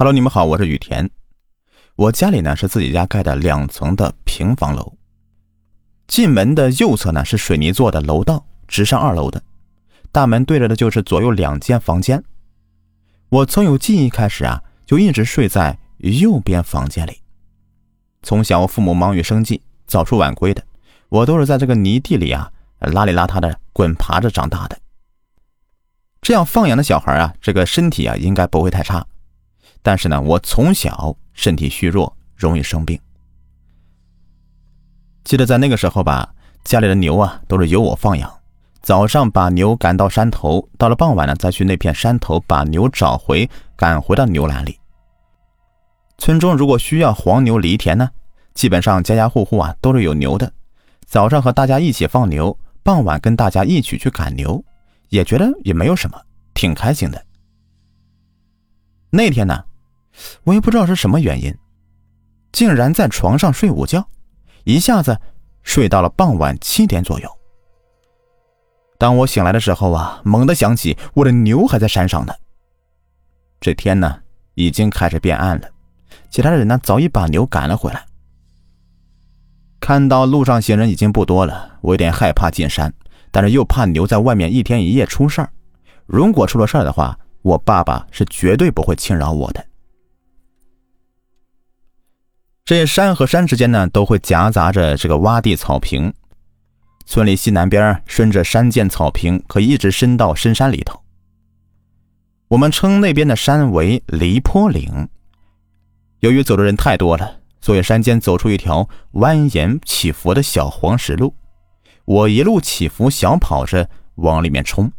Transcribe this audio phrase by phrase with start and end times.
[0.00, 1.10] Hello，你们好，我是雨田。
[1.96, 4.92] 我家里呢是自己家盖的两层的平房楼，
[6.06, 9.42] 进门的右侧呢是水泥做的楼道，直上二楼的。
[10.12, 12.22] 大门对着的就是左右两间房间。
[13.28, 17.18] 我从有记忆开始啊，就一直睡在右边房间里。
[18.22, 20.62] 从小父母忙于生计，早出晚归的，
[21.08, 22.52] 我都是在这个泥地里啊
[22.82, 24.78] 邋里邋遢的滚爬着长大的。
[26.22, 29.04] 这样放养的小孩啊，这个身体啊应该不会太差。
[29.82, 32.98] 但是呢，我从小身体虚弱，容易生病。
[35.24, 38.32] 记得在那个时候吧，家里的牛啊都是由我放养。
[38.80, 44.78] 早上把牛赶到山头，到了傍晚呢，再去那片山头把牛找回，赶回到牛栏里。
[46.16, 48.10] 村中如果需要黄牛犁田呢，
[48.54, 50.50] 基本上家家户户啊都是有牛的。
[51.04, 54.64] 早上和大家一起放牛，傍晚跟大家一起去赶牛，
[55.10, 56.18] 也觉得也没有什么，
[56.54, 57.22] 挺开心的。
[59.10, 59.64] 那天呢，
[60.44, 61.54] 我也不知道是什么原因，
[62.52, 64.08] 竟然在床上睡午觉，
[64.64, 65.18] 一下子
[65.62, 67.30] 睡到了傍晚七点左右。
[68.98, 72.34] 当我醒来的时候啊，猛地想起我的牛还在山上呢。
[73.60, 74.20] 这天呢，
[74.54, 75.68] 已经开始变暗了，
[76.30, 78.04] 其他的人呢早已把牛赶了回来。
[79.80, 82.92] 看到路上行人已经不多了，我有点害怕进山，
[83.30, 85.50] 但是又怕牛在外面一天一夜出事儿。
[86.06, 89.64] 如果出了事儿的话，我爸爸是绝对不会轻饶我的。
[92.68, 96.12] 这山和山之间呢，都会夹杂着这个洼地草坪。
[97.06, 101.02] 村里西南边顺着山涧草坪，可以一直伸到深山里头。
[102.48, 105.08] 我们称那边的山为梨坡岭。
[106.20, 111.34] 由于走的人太多了，所以山间走出一条蜿蜒起伏的小黄石路。
[112.04, 114.92] 我一路起伏小跑着往里面冲。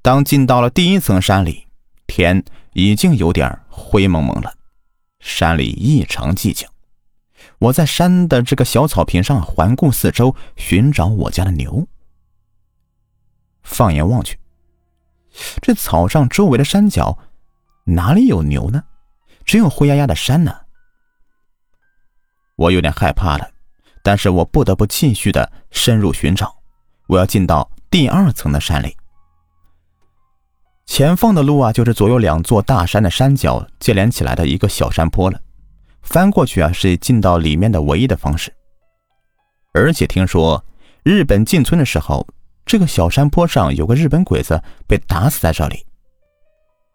[0.00, 1.66] 当进到了第一层山里，
[2.06, 4.54] 天已经有点灰蒙蒙了，
[5.22, 6.68] 山里异常寂静。
[7.58, 11.86] 我在山的这个小草坪上环顾四周，寻找我家的牛。
[13.62, 14.38] 放眼望去，
[15.60, 17.16] 这草上周围的山脚
[17.84, 18.82] 哪里有牛呢？
[19.44, 20.54] 只有灰压压的山呢。
[22.56, 23.48] 我有点害怕了，
[24.02, 26.54] 但是我不得不继续的深入寻找。
[27.06, 28.96] 我要进到第二层的山里。
[30.94, 35.40] 前方的路啊，就是左右两座大山的山脚接连起来的一个小山坡了。
[36.02, 38.52] 翻过去啊，是进到里面的唯一的方式。
[39.72, 40.62] 而且听说
[41.02, 42.28] 日本进村的时候，
[42.66, 45.82] 这个小山坡上有个日本鬼子被打死在这里。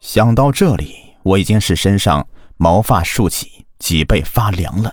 [0.00, 4.92] 想到这里，我已经是身上毛发竖起，脊背发凉了。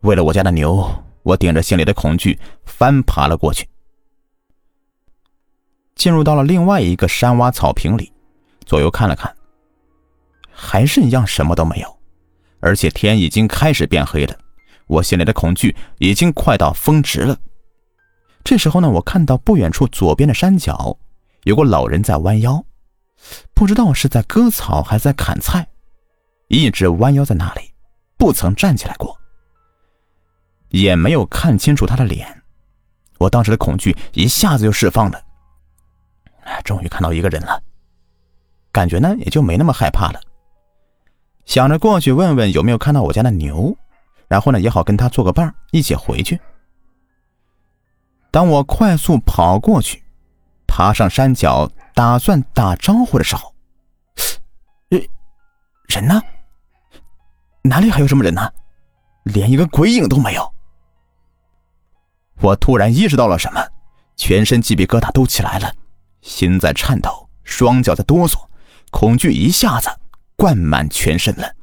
[0.00, 0.84] 为了我家的牛，
[1.22, 3.68] 我顶着心里的恐惧翻爬了过去。
[6.02, 8.12] 进入到了另外一个山洼草坪里，
[8.66, 9.32] 左右看了看，
[10.50, 11.98] 还是一样什么都没有，
[12.58, 14.36] 而且天已经开始变黑了，
[14.88, 17.38] 我心里的恐惧已经快到峰值了。
[18.42, 20.98] 这时候呢，我看到不远处左边的山脚
[21.44, 22.64] 有个老人在弯腰，
[23.54, 25.64] 不知道是在割草还是在砍菜，
[26.48, 27.60] 一直弯腰在那里，
[28.16, 29.16] 不曾站起来过，
[30.70, 32.42] 也没有看清楚他的脸。
[33.18, 35.26] 我当时的恐惧一下子就释放了。
[36.62, 37.62] 终于看到一个人了，
[38.70, 40.20] 感觉呢也就没那么害怕了。
[41.44, 43.76] 想着过去问问有没有看到我家的牛，
[44.28, 46.40] 然后呢也好跟他做个伴一起回去。
[48.30, 50.02] 当我快速跑过去，
[50.66, 53.52] 爬上山脚，打算打招呼的时候，
[55.88, 56.22] 人呢？
[57.62, 58.50] 哪里还有什么人呢？
[59.24, 60.52] 连一个鬼影都没有。
[62.40, 63.62] 我突然意识到了什么，
[64.16, 65.72] 全身鸡皮疙瘩都起来了。
[66.22, 68.46] 心在颤抖，双脚在哆嗦，
[68.90, 69.90] 恐惧一下子
[70.36, 71.54] 灌满全身了。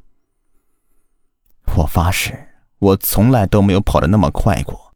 [1.74, 2.48] 我发誓，
[2.78, 4.92] 我从来都没有跑得那么快过，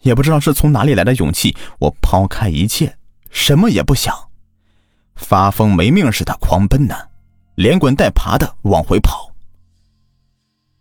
[0.00, 1.56] 也不知道是从哪里来的勇气。
[1.78, 2.96] 我抛开一切，
[3.30, 4.28] 什么也不想，
[5.14, 6.94] 发疯没命似的狂奔呢，
[7.54, 9.30] 连滚带爬的往回跑。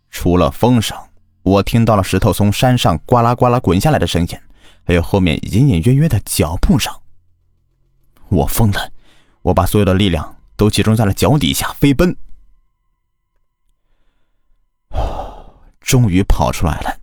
[0.10, 0.98] 除了风声，
[1.44, 4.40] 我听到了石头从山上呱啦呱啦滚下来的声音，
[4.86, 6.94] 还有后面隐隐约约的脚步声。
[8.36, 8.92] 我疯了！
[9.42, 12.16] 我把所有的力量都集中在了脚底下飞奔。
[15.80, 17.00] 终于跑出来了，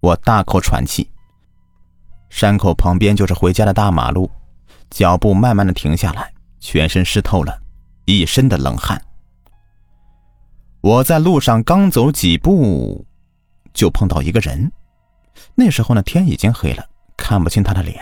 [0.00, 1.10] 我大口喘气。
[2.28, 4.30] 山口旁边就是回家的大马路，
[4.90, 7.58] 脚步慢慢的停下来，全身湿透了，
[8.04, 9.02] 一身的冷汗。
[10.82, 13.04] 我在路上刚走几步，
[13.72, 14.70] 就碰到一个人。
[15.54, 16.86] 那时候呢，天已经黑了，
[17.16, 17.98] 看不清他的脸。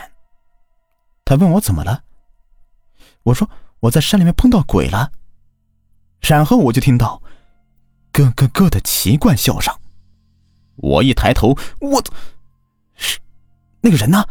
[1.25, 2.03] 他问我怎么了。
[3.27, 3.49] 我说
[3.81, 5.11] 我在山里面碰到鬼了。
[6.21, 7.21] 然后我就听到
[8.13, 9.75] 咯咯咯的奇怪笑声。
[10.77, 12.03] 我一抬头，我
[12.95, 13.19] 是
[13.81, 14.25] 那个人呢？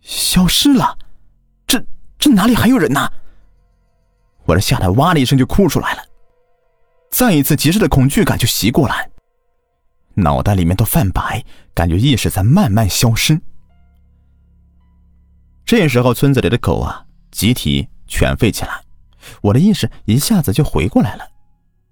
[0.00, 0.96] 消失了。
[1.66, 1.84] 这
[2.18, 3.10] 这哪里还有人呢？
[4.44, 6.02] 我这吓得哇的一声就哭出来了。
[7.10, 9.10] 再一次极致的恐惧感就袭过来，
[10.14, 11.44] 脑袋里面都泛白，
[11.74, 13.40] 感觉意识在慢慢消失。
[15.64, 18.80] 这时候，村子里的狗啊，集体犬吠起来，
[19.42, 21.28] 我的意识一下子就回过来了，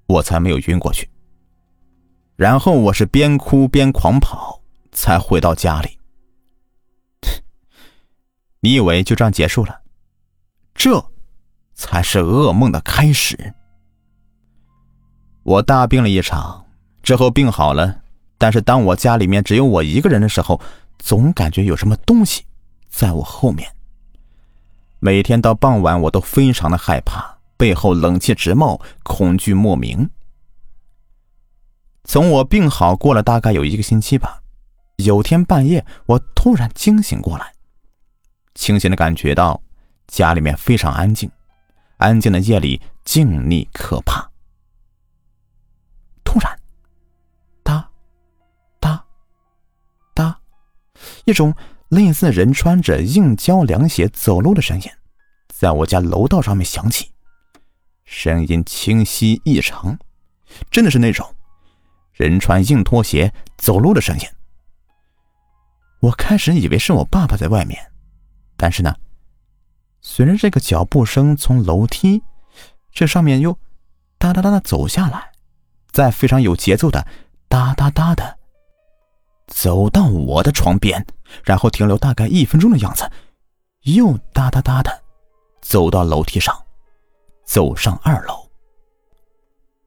[0.06, 1.08] 我才没有晕过去。
[2.36, 4.60] 然后我是边哭边狂跑，
[4.92, 5.98] 才回到家里。
[8.60, 9.82] 你以为就这样结束了？
[10.74, 11.04] 这
[11.74, 13.54] 才是噩梦的开始。
[15.42, 16.66] 我大病了一场，
[17.02, 18.02] 之后病好了，
[18.38, 20.60] 但是当我家里面只有我一个人的时候，
[20.98, 22.44] 总感觉有什么东西
[22.88, 23.73] 在我后面。
[25.04, 30.08] 每天到傍晚，我都非常的害怕，背后冷气直冒，恐惧莫名。
[32.04, 34.40] 从我病好过了大概有一个星期吧，
[34.96, 37.52] 有天半夜，我突然惊醒过来，
[38.54, 39.60] 清醒的感觉到
[40.06, 41.30] 家里面非常安静，
[41.98, 44.30] 安静的夜里静谧可怕。
[46.24, 46.58] 突然，
[47.62, 47.86] 哒，
[48.80, 49.04] 哒，
[50.14, 50.40] 哒，
[51.26, 51.54] 一种
[51.88, 54.90] 类似人穿着硬胶凉鞋走路的声音，
[55.48, 57.10] 在我家楼道上面响起，
[58.04, 59.98] 声音清晰异常，
[60.70, 61.34] 真的是那种
[62.12, 64.26] 人穿硬拖鞋走路的声音。
[66.00, 67.92] 我开始以为是我爸爸在外面，
[68.56, 68.94] 但是呢，
[70.00, 72.22] 随着这个脚步声从楼梯
[72.92, 73.58] 这上面又
[74.18, 75.32] 哒哒哒的走下来。
[75.92, 77.06] 再非常有节奏的
[77.48, 78.36] 哒哒哒的
[79.46, 81.06] 走到我的床边，
[81.42, 83.10] 然后停留大概一分钟的样子，
[83.82, 85.02] 又哒哒哒的
[85.60, 86.56] 走到楼梯上，
[87.44, 88.50] 走上二楼。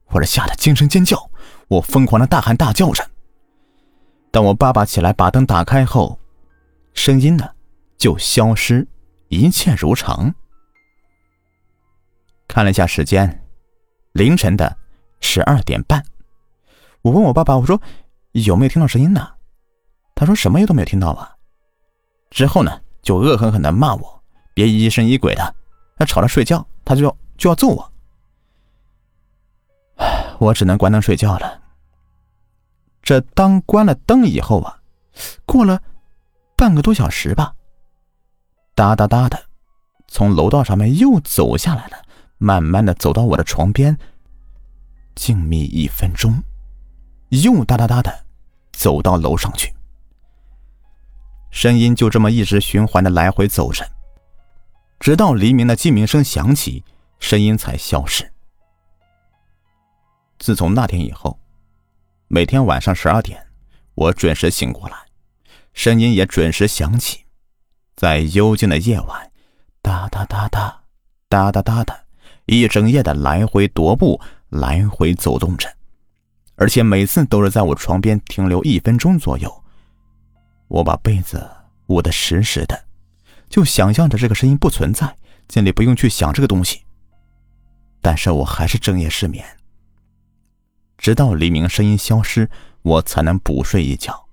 [0.06, 1.30] 我这吓得惊声尖叫，
[1.68, 3.08] 我疯狂的大喊大叫着。
[4.30, 6.18] 当我爸爸起来把灯打开后，
[6.94, 7.50] 声音呢
[7.96, 8.86] 就消失，
[9.28, 10.34] 一切如常。
[12.46, 13.44] 看了一下时间，
[14.12, 14.76] 凌晨的。
[15.20, 16.04] 十二点半，
[17.02, 17.82] 我问我爸爸：“我说
[18.30, 19.28] 有没有听到声音呢？”
[20.18, 21.36] 他说：“什么也都没有听到啊。”
[22.28, 24.22] 之后呢，就恶狠狠的骂我
[24.52, 25.54] ：“别疑神疑鬼的，
[26.00, 27.92] 要吵着睡觉，他就要就要揍我。”
[30.40, 31.62] 我只能关灯睡觉了。
[33.00, 34.80] 这当关了灯以后啊，
[35.46, 35.80] 过了
[36.56, 37.54] 半个多小时吧，
[38.74, 39.40] 哒哒哒的，
[40.08, 42.02] 从楼道上面又走下来了，
[42.38, 43.96] 慢慢的走到我的床边。
[45.14, 46.42] 静谧一分钟，
[47.28, 48.24] 又哒哒哒的
[48.72, 49.72] 走到楼上去。
[51.50, 53.84] 声音就这么一直循环的来回走着，
[55.00, 56.84] 直到黎明的鸡鸣声响起，
[57.18, 58.30] 声音才消失。
[60.38, 61.38] 自从那天以后，
[62.28, 63.46] 每天晚上十二点，
[63.94, 64.96] 我准时醒过来，
[65.72, 67.24] 声音也准时响起，
[67.96, 69.30] 在幽静的夜晚，
[69.82, 70.82] 哒哒哒哒，
[71.28, 72.00] 哒哒哒哒，
[72.46, 74.20] 一整夜的来回踱步。
[74.50, 75.70] 来回走动着，
[76.54, 79.64] 而且每次都是在我床边停留一分钟左右。
[80.68, 81.50] 我把被子
[81.86, 82.84] 捂得实实的，
[83.48, 85.16] 就想象着这个声音不存在，
[85.48, 86.84] 尽力不用去想这个东西。
[88.00, 89.44] 但是我还是整夜失眠，
[90.96, 92.48] 直到黎明，声音消失，
[92.82, 94.28] 我才能补睡一觉。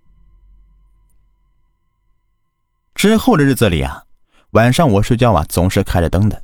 [2.93, 4.03] 之后的日子里啊，
[4.51, 6.43] 晚上我睡觉啊总是开着灯的，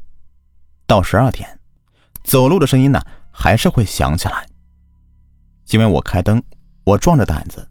[0.85, 1.59] 到十二点，
[2.23, 3.01] 走路的声音呢。
[3.33, 4.45] 还是会响起来，
[5.69, 6.43] 因为我开灯，
[6.83, 7.70] 我壮着胆子，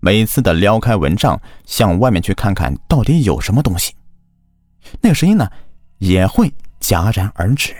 [0.00, 3.94] 每次的撩开蚊帐，向外面去看看到底有什么东西。
[5.00, 5.50] 那个声音呢，
[5.98, 7.74] 也会戛然而止。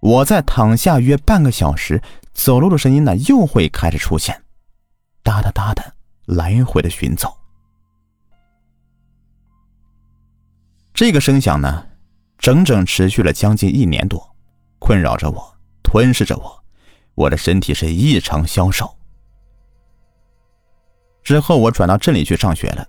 [0.00, 2.02] 我在躺下约半个小时，
[2.34, 4.42] 走路的声音呢又会开始出现，
[5.22, 5.94] 哒哒哒的
[6.26, 7.36] 来回的寻走。
[10.92, 11.86] 这个声响呢，
[12.36, 14.36] 整整持续了将近一年多。
[14.78, 16.64] 困扰着我，吞噬着我，
[17.14, 18.92] 我的身体是异常消瘦。
[21.22, 22.86] 之后我转到镇里去上学了，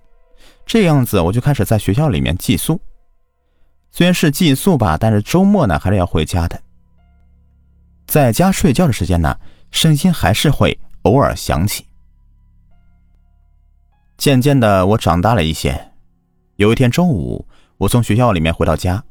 [0.66, 2.80] 这样子我就开始在学校里面寄宿。
[3.90, 6.60] 虽然是寄宿吧，但是周末呢还是要回家的。
[8.06, 9.38] 在家睡觉的时间呢，
[9.70, 11.86] 声音还是会偶尔响起。
[14.18, 15.92] 渐渐的，我长大了一些。
[16.56, 17.46] 有一天中午，
[17.78, 19.02] 我从学校里面回到家，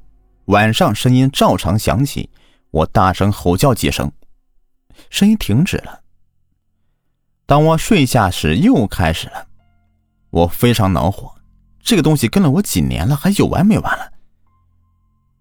[0.46, 2.30] 晚上声音照常响起。
[2.72, 4.12] 我大声吼叫几声，
[5.10, 6.03] 声音停止了。
[7.46, 9.48] 当我睡下时，又开始了。
[10.30, 11.36] 我非常恼火，
[11.82, 14.12] 这个东西跟了我几年了，还有完没完了？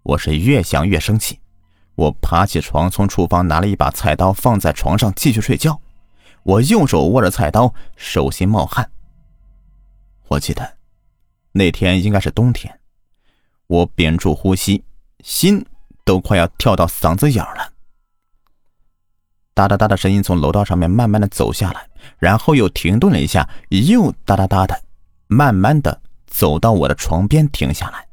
[0.03, 1.39] 我是越想越生气，
[1.95, 5.79] 我爬起床，从厨房拿了一把菜刀，放在床上继续睡觉。
[6.43, 8.91] 我右手握着菜刀，手心冒汗。
[10.27, 10.77] 我记得
[11.53, 12.79] 那天应该是冬天，
[13.67, 14.83] 我屏住呼吸，
[15.23, 15.65] 心
[16.03, 17.72] 都快要跳到嗓子眼了。
[19.53, 24.81] 哒哒哒的声音从楼道上面慢慢的走下来，然后又停顿了一下，又哒哒哒的，
[25.27, 28.07] 慢慢的走到我的床边停下来。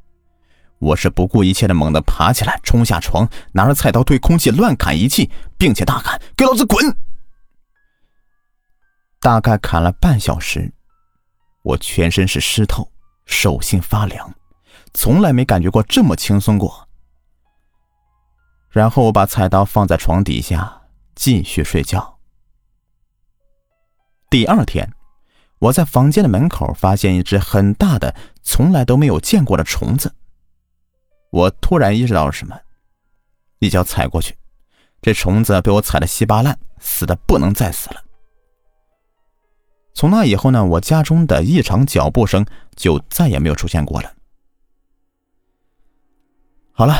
[0.78, 6.96] 我是不顾一切的猛地爬起来，冲下床，拿着菜刀对空气乱砍一气，并且大喊：“给老子滚！”
[9.20, 10.72] 大概砍了半小时，
[11.62, 12.90] 我全身是湿透，
[13.26, 14.34] 手心发凉，
[14.94, 16.88] 从来没感觉过这么轻松过。
[18.70, 20.79] 然后我把菜刀放在床底下。
[21.20, 22.18] 继续睡觉。
[24.30, 24.90] 第二天，
[25.58, 30.14] 我在房间的门口发现一只很大的、从来都没有见过的虫子。
[31.28, 32.58] 我突然意识到了什么，
[33.58, 34.34] 一脚踩过去，
[35.02, 38.02] 这虫子被我踩得稀巴烂，死的不能再死了。
[39.92, 42.46] 从那以后呢，我家中的异常脚步声
[42.76, 44.10] 就再也没有出现过了。
[46.72, 46.94] 好了，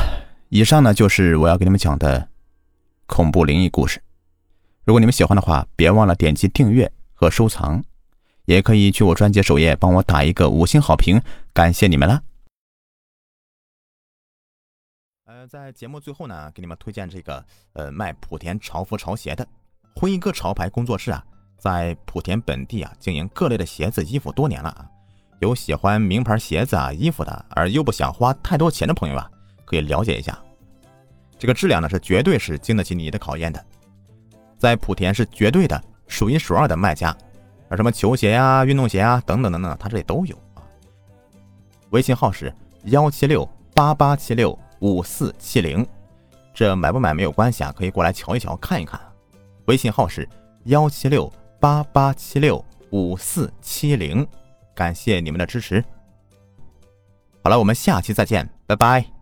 [0.51, 2.29] 以上呢就是我要给你们讲的
[3.07, 3.99] 恐怖灵异故事。
[4.85, 7.85] 如果你们喜欢的话，别忘了点击订阅和收藏，
[8.47, 11.21] 也可以去我专辑首页帮我打一个五星好评，
[11.53, 12.23] 感谢你们了。
[15.27, 17.45] 呃，在节目最后呢，给你们推荐这个
[17.75, 19.47] 呃卖莆田潮服潮鞋的
[19.95, 21.25] 婚姻哥潮牌工作室啊，
[21.59, 24.91] 在莆田本地啊经营各类的鞋子衣服多年了啊，
[25.41, 29.31] 有喜欢名牌鞋子啊衣服的，而又不想花太多钱的朋友啊，
[29.65, 30.37] 可以了解一下，
[31.39, 33.65] 这个质量呢是绝对是经得起你的考验的。
[34.61, 37.09] 在莆田是绝对的数一数二的卖家，
[37.71, 40.61] 啊，什么球鞋呀、运动鞋啊等等等等，他这里都有啊。
[41.89, 45.85] 微信号是幺七六八八七六五四七零，
[46.53, 49.01] 这买不买没有关系啊，可以过来瞧一瞧、看一看。
[49.65, 50.29] 微信号是
[50.65, 54.27] 幺七六八八七六五四七零，
[54.75, 55.83] 感谢你们的支持。
[57.43, 59.20] 好了，我们下期再见，拜拜。